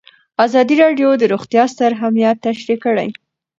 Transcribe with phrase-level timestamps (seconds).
[0.45, 3.09] ازادي راډیو د روغتیا ستر اهميت تشریح کړی.